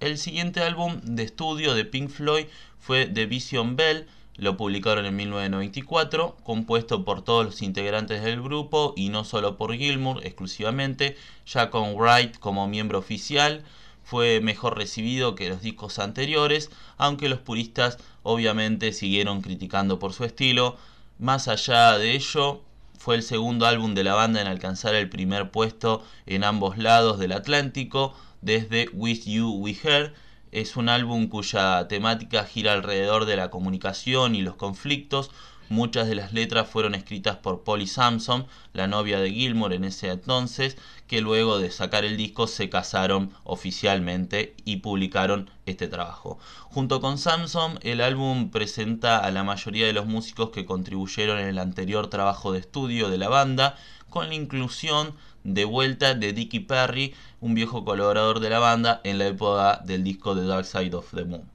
[0.00, 2.46] El siguiente álbum de estudio de Pink Floyd
[2.78, 4.06] fue The Vision Bell,
[4.38, 9.74] lo publicaron en 1994, compuesto por todos los integrantes del grupo y no solo por
[9.74, 13.64] Gilmour exclusivamente, ya con Wright como miembro oficial.
[14.04, 20.24] Fue mejor recibido que los discos anteriores, aunque los puristas obviamente siguieron criticando por su
[20.24, 20.76] estilo.
[21.18, 22.62] Más allá de ello,
[22.96, 27.18] fue el segundo álbum de la banda en alcanzar el primer puesto en ambos lados
[27.18, 30.14] del Atlántico, desde With You We Heard
[30.52, 35.30] es un álbum cuya temática gira alrededor de la comunicación y los conflictos.
[35.70, 40.08] Muchas de las letras fueron escritas por Polly Samson, la novia de Gilmore en ese
[40.08, 46.38] entonces, que luego de sacar el disco se casaron oficialmente y publicaron este trabajo.
[46.62, 51.48] Junto con Samson, el álbum presenta a la mayoría de los músicos que contribuyeron en
[51.48, 53.76] el anterior trabajo de estudio de la banda,
[54.08, 55.14] con la inclusión
[55.54, 60.04] de vuelta de Dickie Perry, un viejo colaborador de la banda en la época del
[60.04, 61.48] disco The Dark Side of the Moon.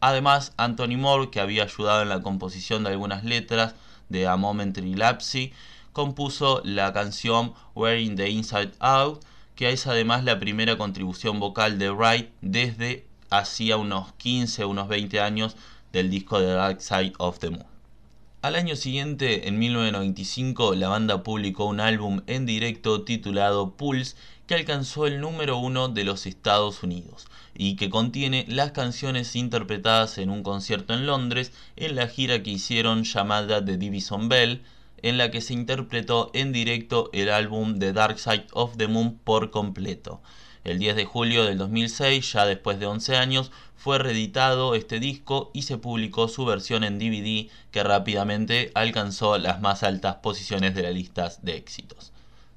[0.00, 3.74] Además, Anthony Moore, que había ayudado en la composición de algunas letras
[4.08, 5.52] de A Momentary Lapse,
[5.92, 9.22] compuso la canción Wearing the Inside Out,
[9.54, 15.20] que es además la primera contribución vocal de Wright desde hacía unos 15, unos 20
[15.20, 15.56] años
[15.92, 17.73] del disco The Dark Side of the Moon.
[18.44, 24.16] Al año siguiente, en 1995, la banda publicó un álbum en directo titulado Pulse
[24.46, 30.18] que alcanzó el número uno de los Estados Unidos y que contiene las canciones interpretadas
[30.18, 34.62] en un concierto en Londres en la gira que hicieron llamada The Divison Bell,
[35.00, 39.16] en la que se interpretó en directo el álbum The Dark Side of the Moon
[39.24, 40.20] por completo.
[40.64, 43.52] El 10 de julio del 2006, ya después de 11 años,
[43.84, 49.60] fue reeditado este disco y se publicó su versión en DVD que rápidamente alcanzó las
[49.60, 52.10] más altas posiciones de las listas de éxitos.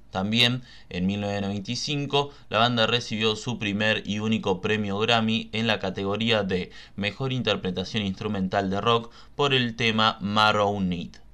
[0.09, 6.43] También en 1995 la banda recibió su primer y único premio Grammy en la categoría
[6.43, 11.26] de Mejor Interpretación Instrumental de Rock por el tema Marrow Need.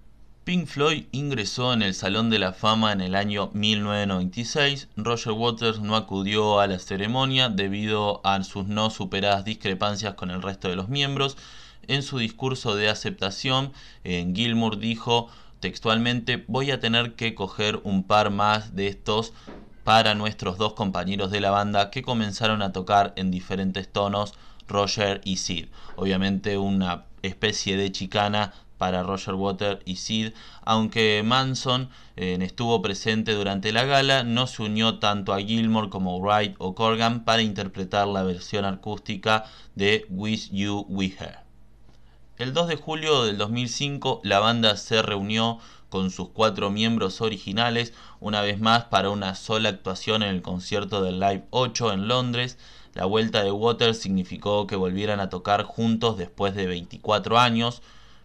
[0.44, 4.90] Pink Floyd ingresó en el Salón de la Fama en el año 1996.
[4.98, 10.42] Roger Waters no acudió a la ceremonia debido a sus no superadas discrepancias con el
[10.42, 11.38] resto de los miembros.
[11.88, 13.72] En su discurso de aceptación,
[14.04, 15.30] en Gilmour dijo
[15.62, 19.32] textualmente, voy a tener que coger un par más de estos
[19.86, 24.34] para nuestros dos compañeros de la banda que comenzaron a tocar en diferentes tonos,
[24.68, 25.68] Roger y Sid.
[25.96, 28.52] Obviamente una especie de chicana
[28.84, 30.34] para Roger Water y Sid,
[30.66, 36.20] aunque Manson eh, estuvo presente durante la gala, no se unió tanto a Gilmore como
[36.20, 41.38] Wright o Corgan para interpretar la versión acústica de With You We Her.
[42.38, 47.94] El 2 de julio del 2005 la banda se reunió con sus cuatro miembros originales
[48.20, 52.58] una vez más para una sola actuación en el concierto del Live 8 en Londres.
[52.96, 57.82] La vuelta de Waters significó que volvieran a tocar juntos después de 24 años.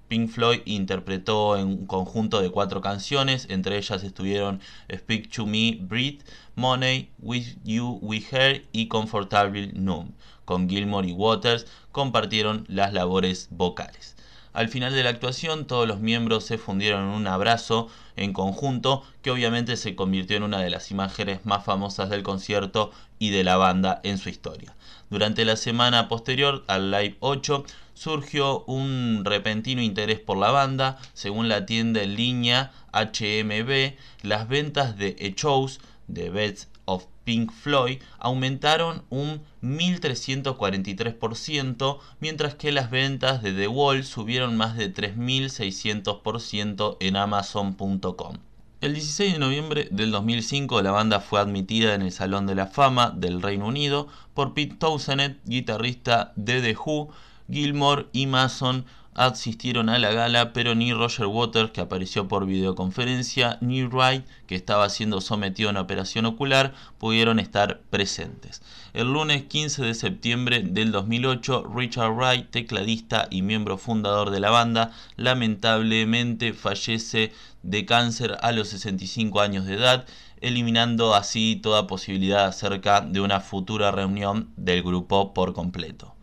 [0.09, 4.61] Pink Floyd interpretó en un conjunto de cuatro canciones, entre ellas estuvieron
[4.93, 6.25] Speak to Me, Breathe,
[6.57, 10.13] Money, With You, We Hear y Comfortable Numb.
[10.45, 14.17] Con Gilmore y Waters compartieron las labores vocales.
[14.55, 19.05] Al final de la actuación todos los miembros se fundieron en un abrazo en conjunto
[19.23, 23.45] que obviamente se convirtió en una de las imágenes más famosas del concierto y de
[23.45, 24.75] la banda en su historia.
[25.11, 27.65] Durante la semana posterior al Live 8
[27.99, 30.99] surgió un repentino interés por la banda.
[31.15, 37.99] Según la tienda en línea HMB, las ventas de E-Shows, de Beds of Pink Floyd,
[38.19, 47.17] aumentaron un 1.343%, mientras que las ventas de The Wall subieron más de 3.600% en
[47.17, 48.37] Amazon.com.
[48.81, 52.69] El 16 de noviembre del 2005 la banda fue admitida en el Salón de la
[52.69, 57.09] Fama del Reino Unido por Pete Townshend, guitarrista de The Who,
[57.51, 58.85] Gilmore y Mason
[59.19, 64.55] asistieron a la gala, pero ni Roger Waters, que apareció por videoconferencia, ni Wright, que
[64.55, 68.63] estaba siendo sometido a una operación ocular, pudieron estar presentes.
[68.95, 74.51] El lunes 15 de septiembre del 2008, Richard Wright, tecladista y miembro fundador de la
[74.51, 77.33] banda, lamentablemente fallece
[77.65, 80.07] de cáncer a los 65 años de edad,
[80.41, 86.18] eliminando así toda posibilidad acerca de una futura reunión del grupo por completo.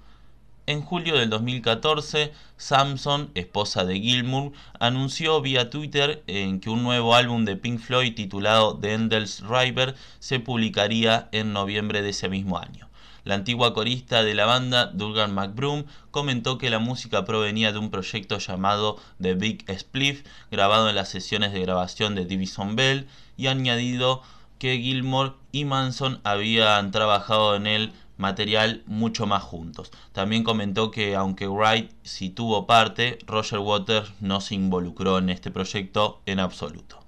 [0.67, 7.13] En julio del 2014, Samson, esposa de Gilmour, anunció vía Twitter en que un nuevo
[7.13, 12.57] álbum de Pink Floyd titulado The Endless River se publicaría en noviembre de ese mismo
[12.57, 12.89] año.
[13.25, 17.91] La antigua corista de la banda, Durgan McBroom, comentó que la música provenía de un
[17.91, 23.07] proyecto llamado The Big Spliff, grabado en las sesiones de grabación de Divison Bell,
[23.37, 24.23] y añadido
[24.57, 29.91] que Gilmour y Manson habían trabajado en él material mucho más juntos.
[30.11, 35.51] También comentó que aunque Wright sí tuvo parte, Roger Waters no se involucró en este
[35.51, 36.99] proyecto en absoluto.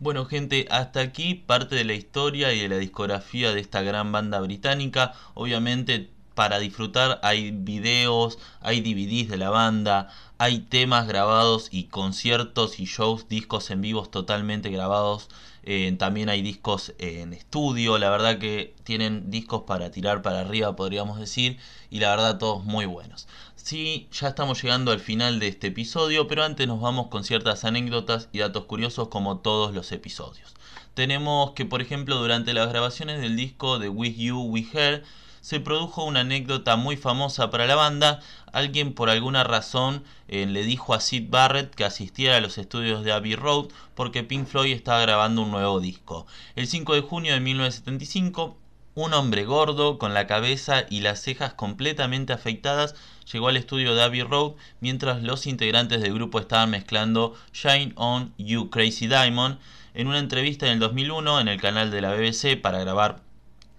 [0.00, 4.12] Bueno gente, hasta aquí parte de la historia y de la discografía de esta gran
[4.12, 5.12] banda británica.
[5.34, 10.08] Obviamente para disfrutar hay videos, hay DVDs de la banda,
[10.38, 15.28] hay temas grabados y conciertos y shows, discos en vivos totalmente grabados
[15.62, 20.76] eh, también hay discos en estudio, la verdad que tienen discos para tirar para arriba,
[20.76, 21.58] podríamos decir,
[21.90, 23.28] y la verdad todos muy buenos.
[23.56, 27.64] Sí, ya estamos llegando al final de este episodio, pero antes nos vamos con ciertas
[27.64, 30.54] anécdotas y datos curiosos como todos los episodios.
[30.94, 35.04] Tenemos que, por ejemplo, durante las grabaciones del disco de With You, We Hear,
[35.48, 38.20] se produjo una anécdota muy famosa para la banda.
[38.52, 43.02] Alguien por alguna razón eh, le dijo a Sid Barrett que asistiera a los estudios
[43.02, 46.26] de Abbey Road porque Pink Floyd estaba grabando un nuevo disco.
[46.54, 48.58] El 5 de junio de 1975,
[48.94, 52.94] un hombre gordo con la cabeza y las cejas completamente afeitadas
[53.32, 58.34] llegó al estudio de Abbey Road mientras los integrantes del grupo estaban mezclando Shine On
[58.36, 59.58] You Crazy Diamond.
[59.94, 63.26] En una entrevista en el 2001 en el canal de la BBC para grabar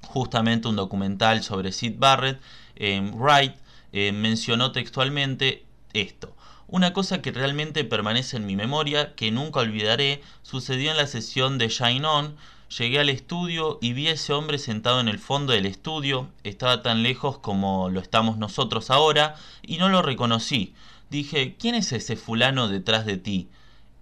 [0.10, 2.41] justamente un documental sobre Sid Barrett,
[3.14, 3.53] Wright
[3.91, 6.36] eh, mencionó textualmente esto.
[6.68, 11.57] Una cosa que realmente permanece en mi memoria, que nunca olvidaré, sucedió en la sesión
[11.57, 12.36] de Shine On.
[12.78, 16.84] Llegué al estudio y vi a ese hombre sentado en el fondo del estudio, estaba
[16.84, 20.74] tan lejos como lo estamos nosotros ahora, y no lo reconocí.
[21.10, 23.49] Dije, ¿quién es ese fulano detrás de ti?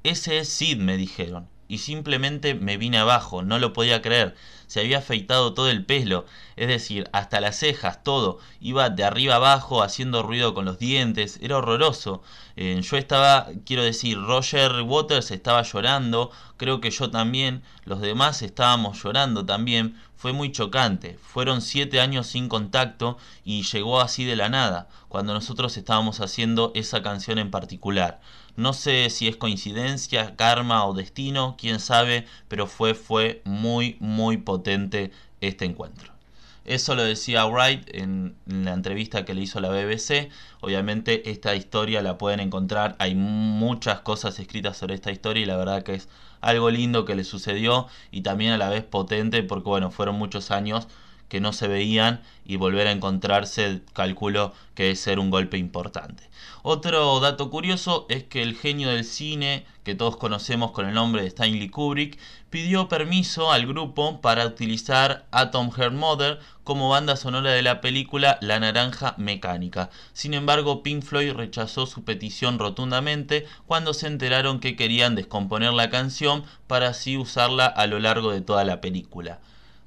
[0.04, 4.36] Ese es Sid, me dijeron y simplemente me vine abajo, no lo podía creer.
[4.68, 6.26] Se había afeitado todo el pelo,
[6.58, 8.40] es decir, hasta las cejas, todo.
[8.60, 12.22] Iba de arriba abajo haciendo ruido con los dientes, era horroroso.
[12.58, 18.42] Eh, yo estaba, quiero decir, Roger Waters estaba llorando, creo que yo también, los demás
[18.42, 19.96] estábamos llorando también.
[20.18, 21.20] Fue muy chocante.
[21.22, 26.72] Fueron siete años sin contacto y llegó así de la nada, cuando nosotros estábamos haciendo
[26.74, 28.20] esa canción en particular.
[28.58, 34.38] No sé si es coincidencia, karma o destino, quién sabe, pero fue, fue muy, muy
[34.38, 36.12] potente este encuentro.
[36.66, 40.30] Eso lo decía Wright en, la entrevista que le hizo la BBC.
[40.60, 45.56] Obviamente esta historia la pueden encontrar, hay muchas cosas escritas sobre esta historia y la
[45.56, 46.10] verdad que es
[46.42, 50.52] algo lindo que le sucedió y también a la vez potente porque bueno, fueron muchos
[50.52, 50.88] años
[51.30, 56.30] que no se veían y volver a encontrarse, calculo que es ser un golpe importante.
[56.64, 61.22] Otro dato curioso es que el genio del cine, que todos conocemos con el nombre
[61.22, 62.18] de Stanley Kubrick,
[62.50, 68.38] pidió permiso al grupo para utilizar Atom Heart Mother como banda sonora de la película
[68.42, 69.90] La Naranja Mecánica.
[70.14, 75.90] Sin embargo, Pink Floyd rechazó su petición rotundamente cuando se enteraron que querían descomponer la
[75.90, 79.40] canción para así usarla a lo largo de toda la película.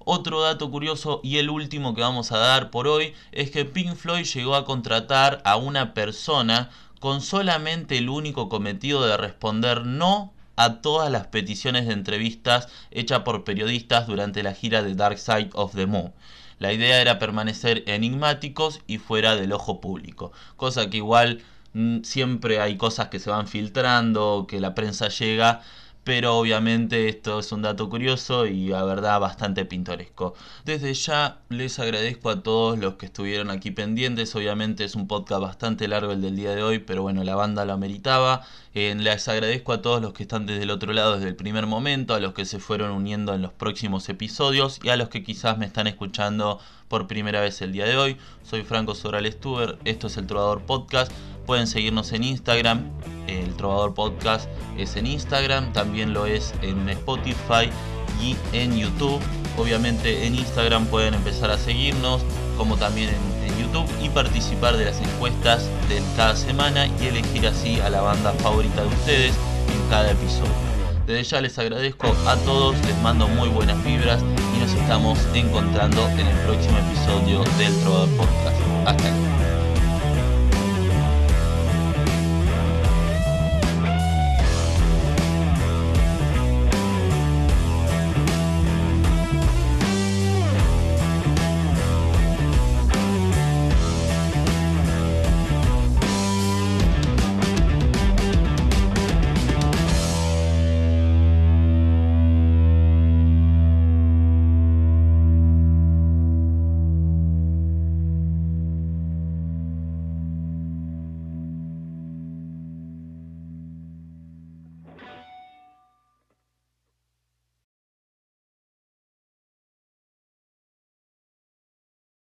[0.04, 3.96] Otro dato curioso y el último que vamos a dar por hoy es que Pink
[3.96, 6.70] Floyd llegó a contratar a una persona
[7.00, 13.20] con solamente el único cometido de responder no a todas las peticiones de entrevistas hechas
[13.20, 16.12] por periodistas durante la gira de Dark Side of the Moon.
[16.58, 21.42] La idea era permanecer enigmáticos y fuera del ojo público, cosa que igual
[21.74, 25.62] mm, siempre hay cosas que se van filtrando, que la prensa llega
[26.10, 30.34] pero obviamente esto es un dato curioso y la verdad bastante pintoresco.
[30.64, 35.40] Desde ya les agradezco a todos los que estuvieron aquí pendientes, obviamente es un podcast
[35.40, 38.44] bastante largo el del día de hoy, pero bueno, la banda lo ameritaba.
[38.74, 41.66] Eh, les agradezco a todos los que están desde el otro lado desde el primer
[41.66, 45.22] momento, a los que se fueron uniendo en los próximos episodios y a los que
[45.22, 46.58] quizás me están escuchando
[46.88, 48.16] por primera vez el día de hoy.
[48.42, 51.12] Soy Franco Sorales Tuber, esto es el Trovador Podcast.
[51.50, 52.84] Pueden seguirnos en Instagram,
[53.26, 54.48] el Trovador Podcast
[54.78, 57.68] es en Instagram, también lo es en Spotify
[58.22, 59.20] y en YouTube.
[59.58, 62.22] Obviamente en Instagram pueden empezar a seguirnos,
[62.56, 67.80] como también en, YouTube, y participar de las encuestas de cada semana y elegir así
[67.80, 69.34] a la banda favorita de ustedes
[69.74, 70.52] en cada episodio.
[71.04, 74.22] Desde ya les agradezco a todos, les mando muy buenas vibras
[74.54, 78.56] y nos estamos encontrando en el próximo episodio del Trovador Podcast.
[78.86, 79.39] Hasta